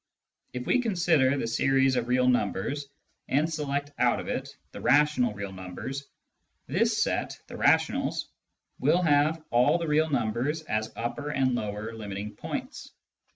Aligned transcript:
If 0.53 0.65
we 0.65 0.81
consider 0.81 1.37
the 1.37 1.45
series 1.45 1.95
of 1.95 2.07
real 2.07 2.27
numbers, 2.27 2.87
and 3.27 3.47
select 3.47 3.91
out 3.99 4.19
of 4.19 4.27
it 4.27 4.57
the 4.71 4.81
rational 4.81 5.31
real 5.35 5.51
numbers, 5.53 6.07
this 6.65 7.03
set 7.03 7.37
(the 7.45 7.55
rationals) 7.57 8.27
will 8.79 9.03
have 9.03 9.43
all 9.51 9.77
the 9.77 9.87
real 9.87 10.09
numbers 10.09 10.63
as 10.63 10.91
upper 10.95 11.29
and 11.29 11.53
lower 11.53 11.93
limiting 11.93 12.33
points. 12.35 12.91